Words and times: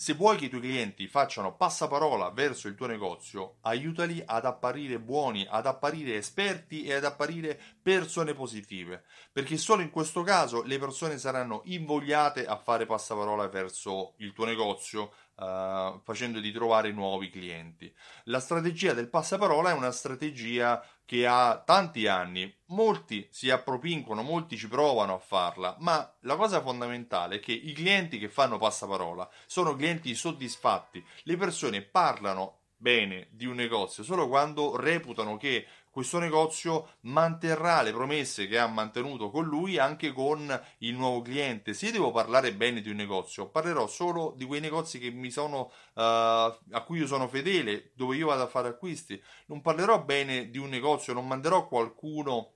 Se 0.00 0.14
vuoi 0.14 0.36
che 0.36 0.44
i 0.44 0.48
tuoi 0.48 0.60
clienti 0.60 1.08
facciano 1.08 1.56
passaparola 1.56 2.30
verso 2.30 2.68
il 2.68 2.76
tuo 2.76 2.86
negozio, 2.86 3.56
aiutali 3.62 4.22
ad 4.24 4.44
apparire 4.44 5.00
buoni, 5.00 5.44
ad 5.50 5.66
apparire 5.66 6.14
esperti 6.14 6.84
e 6.84 6.94
ad 6.94 7.04
apparire 7.04 7.60
persone 7.82 8.32
positive, 8.32 9.02
perché 9.32 9.56
solo 9.56 9.82
in 9.82 9.90
questo 9.90 10.22
caso 10.22 10.62
le 10.62 10.78
persone 10.78 11.18
saranno 11.18 11.62
invogliate 11.64 12.46
a 12.46 12.56
fare 12.56 12.86
passaparola 12.86 13.48
verso 13.48 14.14
il 14.18 14.32
tuo 14.32 14.44
negozio, 14.44 15.14
uh, 15.34 16.00
facendoti 16.04 16.52
trovare 16.52 16.92
nuovi 16.92 17.28
clienti. 17.28 17.92
La 18.26 18.38
strategia 18.38 18.92
del 18.92 19.08
passaparola 19.08 19.70
è 19.70 19.74
una 19.74 19.90
strategia 19.90 20.80
che 21.08 21.26
ha 21.26 21.62
tanti 21.64 22.06
anni, 22.06 22.54
molti 22.66 23.26
si 23.30 23.48
appropinquano, 23.48 24.20
molti 24.20 24.58
ci 24.58 24.68
provano 24.68 25.14
a 25.14 25.18
farla, 25.18 25.74
ma 25.78 26.14
la 26.20 26.36
cosa 26.36 26.60
fondamentale 26.60 27.36
è 27.36 27.40
che 27.40 27.52
i 27.52 27.72
clienti 27.72 28.18
che 28.18 28.28
fanno 28.28 28.58
passaparola 28.58 29.26
sono 29.46 29.74
clienti 29.74 30.14
soddisfatti, 30.14 31.02
le 31.22 31.36
persone 31.38 31.80
parlano 31.80 32.58
bene 32.76 33.28
di 33.30 33.46
un 33.46 33.54
negozio 33.54 34.02
solo 34.02 34.28
quando 34.28 34.76
reputano 34.76 35.38
che 35.38 35.66
questo 35.98 36.20
negozio 36.20 36.90
manterrà 37.00 37.82
le 37.82 37.90
promesse 37.90 38.46
che 38.46 38.56
ha 38.56 38.68
mantenuto 38.68 39.30
con 39.30 39.44
lui 39.44 39.78
anche 39.78 40.12
con 40.12 40.48
il 40.78 40.94
nuovo 40.94 41.22
cliente. 41.22 41.74
Se 41.74 41.86
io 41.86 41.92
devo 41.92 42.12
parlare 42.12 42.54
bene 42.54 42.80
di 42.80 42.88
un 42.88 42.94
negozio, 42.94 43.48
parlerò 43.48 43.88
solo 43.88 44.32
di 44.36 44.44
quei 44.44 44.60
negozi 44.60 45.00
che 45.00 45.10
mi 45.10 45.32
sono, 45.32 45.72
uh, 45.94 46.00
a 46.00 46.84
cui 46.86 46.98
io 46.98 47.08
sono 47.08 47.26
fedele, 47.26 47.90
dove 47.96 48.14
io 48.14 48.28
vado 48.28 48.44
a 48.44 48.46
fare 48.46 48.68
acquisti. 48.68 49.20
Non 49.46 49.60
parlerò 49.60 50.00
bene 50.04 50.50
di 50.50 50.58
un 50.58 50.68
negozio, 50.68 51.14
non 51.14 51.26
manderò 51.26 51.66
qualcuno 51.66 52.52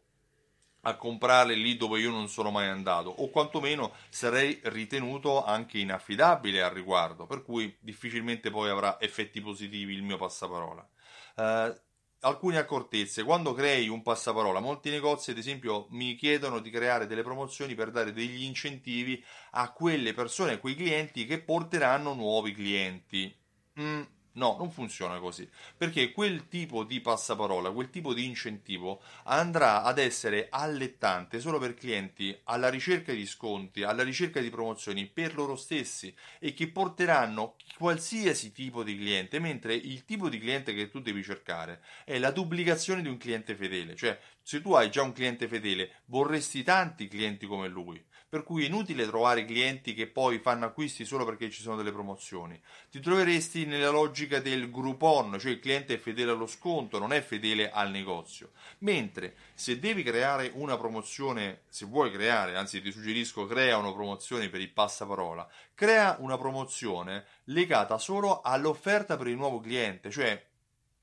a 0.83 0.95
comprare 0.95 1.57
lì 1.57 1.77
dove 1.77 1.99
io 1.99 2.11
non 2.11 2.29
sono 2.29 2.53
mai 2.53 2.69
andato 2.69 3.09
o 3.11 3.29
quantomeno 3.31 3.93
sarei 4.09 4.61
ritenuto 4.65 5.45
anche 5.45 5.79
inaffidabile 5.79 6.63
al 6.63 6.71
riguardo 6.71 7.27
per 7.27 7.43
cui 7.43 7.77
difficilmente 7.81 8.51
poi 8.51 8.69
avrà 8.69 9.01
effetti 9.01 9.41
positivi 9.41 9.95
il 9.95 10.03
mio 10.03 10.17
passaparola 10.17 10.89
uh, 11.37 11.81
alcune 12.23 12.59
accortezze. 12.59 13.23
Quando 13.23 13.53
crei 13.53 13.89
un 13.89 14.03
passaparola, 14.03 14.61
molti 14.61 14.91
negozi, 14.91 15.31
ad 15.31 15.39
esempio, 15.39 15.87
mi 15.91 16.15
chiedono 16.15 16.59
di 16.61 16.71
creare 16.71 17.07
delle 17.07 17.23
promozioni 17.23 17.75
per 17.75 17.91
dare 17.91 18.13
degli 18.13 18.43
incentivi 18.43 19.23
a 19.53 19.71
quelle 19.73 20.13
persone, 20.13 20.55
a 20.55 20.59
quei 20.59 20.75
clienti 20.75 21.27
che 21.27 21.41
porteranno 21.41 22.15
nuovi 22.15 22.53
clienti. 22.53 23.35
Mm, 23.81 24.03
No, 24.35 24.57
non 24.59 24.71
funziona 24.71 25.19
così, 25.19 25.47
perché 25.77 26.11
quel 26.11 26.49
tipo 26.49 26.85
di 26.85 27.03
passaparola, 27.03 27.71
quel 27.71 27.91
tipo 27.91 28.15
di 28.15 28.25
incentivo 28.25 29.03
andrà 29.25 29.83
ad 29.83 29.99
essere 29.99 30.47
allettante 30.49 31.39
solo 31.39 31.59
per 31.59 31.75
clienti 31.75 32.35
alla 32.45 32.71
ricerca 32.71 33.13
di 33.13 33.27
sconti, 33.27 33.83
alla 33.83 34.03
ricerca 34.03 34.41
di 34.41 34.49
promozioni 34.49 35.07
per 35.07 35.35
loro 35.35 35.55
stessi 35.55 36.15
e 36.39 36.55
che 36.55 36.69
porteranno 36.69 37.57
qualsiasi 37.77 38.53
tipo 38.53 38.83
di 38.83 38.97
cliente, 38.97 39.39
mentre 39.39 39.75
il 39.75 40.07
tipo 40.07 40.31
di 40.31 40.39
cliente 40.39 40.73
che 40.73 40.89
tu 40.89 41.01
devi 41.03 41.23
cercare 41.23 41.83
è 42.05 42.19
la 42.19 42.31
duplicazione 42.31 43.03
di 43.03 43.09
un 43.09 43.19
cliente 43.19 43.55
fedele, 43.55 43.95
cioè 43.95 44.19
se 44.41 44.63
tu 44.63 44.73
hai 44.73 44.91
già 44.91 45.03
un 45.03 45.13
cliente 45.13 45.47
fedele 45.47 46.01
vorresti 46.07 46.63
tanti 46.63 47.07
clienti 47.07 47.47
come 47.47 47.69
lui 47.69 48.03
per 48.33 48.45
cui 48.45 48.63
è 48.65 48.67
inutile 48.67 49.05
trovare 49.05 49.45
clienti 49.45 49.93
che 49.93 50.07
poi 50.07 50.39
fanno 50.39 50.65
acquisti 50.65 51.05
solo 51.05 51.27
perché 51.27 51.51
ci 51.51 51.61
sono 51.61 51.77
delle 51.77 51.93
promozioni. 51.93 52.59
Ti 52.91 52.99
troveresti 52.99 53.67
nella 53.67 53.91
logica 53.91 54.22
del 54.27 54.71
Groupon, 54.71 55.39
cioè 55.39 55.53
il 55.53 55.61
cliente 55.61 55.95
è 55.95 55.99
fedele 55.99 56.31
allo 56.31 56.47
sconto, 56.47 56.99
non 56.99 57.13
è 57.13 57.21
fedele 57.21 57.71
al 57.71 57.91
negozio. 57.91 58.51
Mentre 58.79 59.35
se 59.55 59.79
devi 59.79 60.03
creare 60.03 60.51
una 60.55 60.77
promozione, 60.77 61.63
se 61.69 61.87
vuoi 61.87 62.11
creare, 62.11 62.57
anzi 62.57 62.81
ti 62.81 62.93
suggerisco 62.93 63.47
crea 63.47 63.77
una 63.77 63.93
promozione 63.93 64.49
per 64.49 64.61
il 64.61 64.71
passaparola, 64.71 65.49
crea 65.75 66.17
una 66.21 66.39
promozione 66.39 67.25
legata 67.45 67.99
solo 67.99 68.41
all'offerta 68.41 69.17
per 69.17 69.27
il 69.27 69.37
nuovo 69.37 69.61
cliente, 69.61 70.11
cioè 70.11 70.43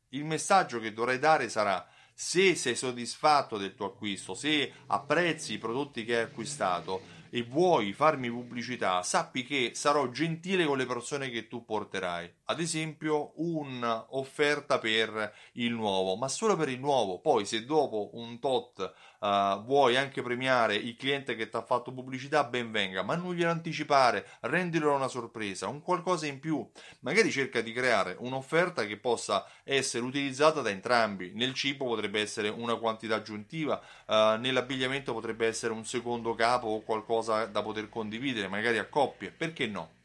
il 0.10 0.26
messaggio 0.26 0.80
che 0.80 0.94
dovrai 0.94 1.20
dare 1.20 1.50
sarà 1.50 1.88
se 2.14 2.56
sei 2.56 2.76
soddisfatto 2.76 3.58
del 3.58 3.76
tuo 3.76 3.86
acquisto, 3.86 4.34
se 4.34 4.72
apprezzi 4.88 5.54
i 5.54 5.58
prodotti 5.58 6.04
che 6.04 6.18
hai 6.18 6.24
acquistato, 6.24 7.19
e 7.32 7.44
vuoi 7.44 7.94
farmi 7.94 8.30
pubblicità, 8.30 9.04
sappi 9.04 9.44
che 9.44 9.72
sarò 9.74 10.10
gentile 10.10 10.66
con 10.66 10.78
le 10.78 10.86
persone 10.86 11.30
che 11.30 11.48
tu 11.48 11.66
porterai. 11.66 12.32
Ad 12.46 12.60
esempio, 12.60 13.34
un'offerta 13.36 14.80
per 14.80 15.34
il 15.54 15.72
nuovo, 15.72 16.16
ma 16.16 16.28
solo 16.28 16.56
per 16.56 16.70
il 16.70 16.80
nuovo. 16.80 17.20
Poi, 17.20 17.46
se 17.46 17.66
dopo 17.66 18.10
un 18.14 18.40
tot 18.40 18.94
uh, 19.20 19.62
vuoi 19.64 19.96
anche 19.98 20.22
premiare 20.22 20.76
il 20.76 20.96
cliente 20.96 21.36
che 21.36 21.50
ti 21.50 21.56
ha 21.56 21.62
fatto 21.62 21.94
pubblicità, 21.94 22.44
ben 22.44 22.72
venga, 22.72 23.04
ma 23.04 23.16
non 23.16 23.36
glielo 23.36 23.52
anticipare, 23.52 24.26
rendilo 24.42 24.94
una 24.94 25.08
sorpresa, 25.08 25.68
un 25.68 25.82
qualcosa 25.82 26.26
in 26.26 26.40
più. 26.40 26.68
Magari 27.02 27.30
cerca 27.30 27.62
di 27.62 27.72
creare 27.72 28.16
un'offerta 28.18 28.86
che 28.86 28.98
possa 28.98 29.46
essere 29.64 30.04
utilizzata 30.04 30.62
da 30.62 30.70
entrambi. 30.70 31.32
Nel 31.36 31.54
cibo 31.54 31.86
potrebbe 31.86 32.20
essere 32.20 32.50
una 32.50 32.76
quantità 32.76 33.16
aggiuntiva, 33.16 33.80
uh, 34.08 34.40
nell'abbigliamento 34.40 35.14
potrebbe 35.14 35.46
essere 35.46 35.74
un 35.74 35.86
secondo 35.86 36.34
capo 36.34 36.68
o 36.68 36.82
qualcosa 36.82 37.19
da 37.22 37.62
poter 37.62 37.90
condividere, 37.90 38.48
magari 38.48 38.78
a 38.78 38.88
coppie, 38.88 39.32
perché 39.32 39.68
no? 39.68 39.98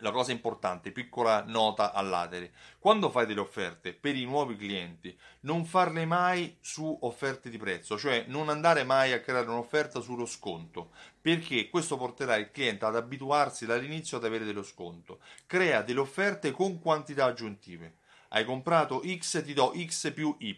la 0.00 0.10
cosa 0.10 0.32
importante, 0.32 0.92
piccola 0.92 1.44
nota 1.46 1.92
all'atere, 1.92 2.52
quando 2.78 3.10
fai 3.10 3.26
delle 3.26 3.40
offerte 3.40 3.92
per 3.92 4.16
i 4.16 4.24
nuovi 4.24 4.56
clienti, 4.56 5.16
non 5.40 5.64
farle 5.64 6.04
mai 6.04 6.56
su 6.60 6.98
offerte 7.02 7.50
di 7.50 7.58
prezzo, 7.58 7.98
cioè 7.98 8.24
non 8.28 8.48
andare 8.48 8.84
mai 8.84 9.12
a 9.12 9.20
creare 9.20 9.48
un'offerta 9.48 10.00
sullo 10.00 10.26
sconto, 10.26 10.90
perché 11.20 11.68
questo 11.68 11.96
porterà 11.96 12.36
il 12.36 12.50
cliente 12.50 12.84
ad 12.84 12.96
abituarsi 12.96 13.66
dall'inizio 13.66 14.16
ad 14.16 14.24
avere 14.24 14.44
dello 14.44 14.62
sconto. 14.62 15.20
Crea 15.46 15.82
delle 15.82 16.00
offerte 16.00 16.50
con 16.52 16.80
quantità 16.80 17.26
aggiuntive. 17.26 17.98
Hai 18.32 18.44
comprato 18.44 19.02
X, 19.04 19.42
ti 19.42 19.52
do 19.54 19.72
X 19.76 20.12
più 20.12 20.36
Y. 20.38 20.56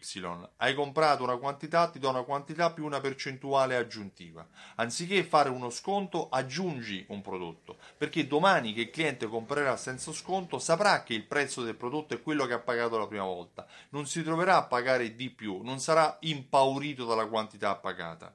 Hai 0.58 0.74
comprato 0.74 1.22
una 1.22 1.38
quantità, 1.38 1.88
ti 1.88 1.98
do 1.98 2.10
una 2.10 2.22
quantità 2.22 2.70
più 2.70 2.84
una 2.84 3.00
percentuale 3.00 3.76
aggiuntiva. 3.76 4.46
Anziché 4.74 5.24
fare 5.24 5.48
uno 5.48 5.70
sconto, 5.70 6.28
aggiungi 6.28 7.06
un 7.08 7.22
prodotto, 7.22 7.78
perché 7.96 8.26
domani 8.26 8.74
che 8.74 8.82
il 8.82 8.90
cliente 8.90 9.26
comprerà 9.26 9.78
senza 9.78 10.12
sconto 10.12 10.58
saprà 10.58 11.02
che 11.02 11.14
il 11.14 11.24
prezzo 11.24 11.62
del 11.62 11.74
prodotto 11.74 12.12
è 12.12 12.20
quello 12.20 12.44
che 12.44 12.52
ha 12.52 12.58
pagato 12.58 12.98
la 12.98 13.06
prima 13.06 13.24
volta. 13.24 13.66
Non 13.88 14.06
si 14.06 14.22
troverà 14.22 14.56
a 14.56 14.66
pagare 14.66 15.14
di 15.14 15.30
più, 15.30 15.62
non 15.62 15.80
sarà 15.80 16.18
impaurito 16.20 17.06
dalla 17.06 17.24
quantità 17.24 17.74
pagata. 17.76 18.34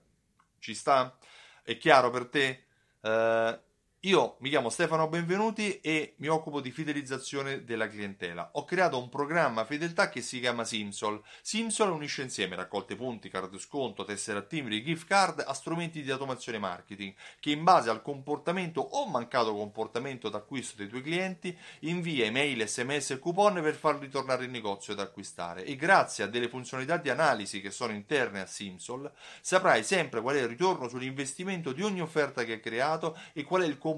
Ci 0.58 0.74
sta? 0.74 1.16
È 1.62 1.78
chiaro 1.78 2.10
per 2.10 2.26
te? 2.26 2.64
Uh, 3.02 3.56
io 4.02 4.38
mi 4.42 4.50
chiamo 4.50 4.70
Stefano 4.70 5.08
Benvenuti 5.08 5.80
e 5.80 6.14
mi 6.18 6.28
occupo 6.28 6.62
di 6.62 6.70
fidelizzazione 6.70 7.64
della 7.64 7.88
clientela. 7.88 8.52
Ho 8.54 8.64
creato 8.64 9.00
un 9.00 9.10
programma 9.10 9.66
fedeltà 9.66 10.08
che 10.08 10.22
si 10.22 10.40
chiama 10.40 10.64
Simsol. 10.66 11.20
Simsol 11.42 11.92
unisce 11.92 12.22
insieme 12.22 12.56
raccolte 12.56 12.96
punti, 12.96 13.28
card 13.28 13.58
sconto, 13.58 14.06
tessere 14.06 14.38
attivi, 14.38 14.84
gift 14.84 15.08
card 15.08 15.44
a 15.46 15.52
strumenti 15.54 16.04
di 16.04 16.12
automazione 16.12 16.60
marketing 16.60 17.16
che 17.40 17.50
in 17.50 17.64
base 17.64 17.90
al 17.90 18.04
comportamento 18.04 18.82
o 18.82 19.08
mancato 19.08 19.56
comportamento 19.56 20.30
d'acquisto 20.30 20.78
dei 20.78 20.88
tuoi 20.88 21.02
clienti 21.02 21.58
invia 21.80 22.26
email, 22.26 22.68
sms 22.68 23.12
e 23.12 23.20
coupon 23.20 23.56
per 23.64 23.74
farli 23.74 24.10
tornare 24.10 24.46
in 24.46 24.52
negozio 24.52 24.94
ad 24.94 25.00
acquistare 25.00 25.66
e 25.66 25.76
grazie 25.76 26.24
a 26.24 26.28
delle 26.28 26.50
funzionalità 26.50 26.98
di 26.98 27.10
analisi 27.10 27.62
che 27.62 27.72
sono 27.72 27.94
interne 27.94 28.42
a 28.42 28.46
Simsol 28.46 29.12
saprai 29.42 29.84
sempre 29.84 30.22
qual 30.22 30.36
è 30.36 30.42
il 30.42 30.48
ritorno 30.48 30.88
sull'investimento 30.88 31.72
di 31.72 31.82
ogni 31.82 32.02
offerta 32.02 32.44
che 32.44 32.54
hai 32.54 32.60
creato 32.60 33.18
e 33.34 33.44
qual 33.44 33.64
è 33.64 33.66
il 33.66 33.72
comportamento 33.72 33.96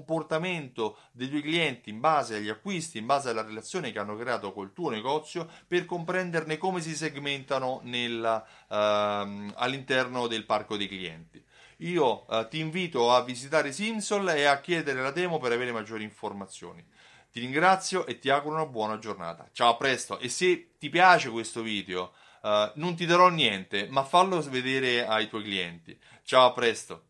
dei 1.12 1.28
tuoi 1.28 1.42
clienti 1.42 1.90
in 1.90 2.00
base 2.00 2.36
agli 2.36 2.48
acquisti, 2.48 2.98
in 2.98 3.06
base 3.06 3.30
alla 3.30 3.42
relazione 3.42 3.92
che 3.92 3.98
hanno 3.98 4.16
creato 4.16 4.52
col 4.52 4.72
tuo 4.72 4.90
negozio 4.90 5.48
per 5.66 5.84
comprenderne 5.84 6.58
come 6.58 6.80
si 6.80 6.94
segmentano 6.94 7.80
nella, 7.84 8.44
uh, 8.68 8.74
all'interno 9.54 10.26
del 10.26 10.44
parco 10.44 10.76
dei 10.76 10.88
clienti. 10.88 11.42
Io 11.78 12.26
uh, 12.28 12.46
ti 12.48 12.58
invito 12.58 13.12
a 13.12 13.22
visitare 13.22 13.72
Simsol 13.72 14.28
e 14.30 14.44
a 14.44 14.60
chiedere 14.60 15.00
la 15.00 15.10
demo 15.10 15.38
per 15.38 15.52
avere 15.52 15.72
maggiori 15.72 16.04
informazioni. 16.04 16.84
Ti 17.30 17.40
ringrazio 17.40 18.06
e 18.06 18.18
ti 18.18 18.28
auguro 18.28 18.56
una 18.56 18.66
buona 18.66 18.98
giornata. 18.98 19.48
Ciao, 19.52 19.70
a 19.70 19.76
presto. 19.76 20.18
E 20.18 20.28
se 20.28 20.72
ti 20.78 20.88
piace 20.88 21.30
questo 21.30 21.62
video, 21.62 22.12
uh, 22.42 22.72
non 22.74 22.96
ti 22.96 23.06
darò 23.06 23.28
niente, 23.28 23.86
ma 23.88 24.04
fallo 24.04 24.40
vedere 24.42 25.06
ai 25.06 25.28
tuoi 25.28 25.44
clienti. 25.44 25.98
Ciao, 26.24 26.46
a 26.46 26.52
presto. 26.52 27.09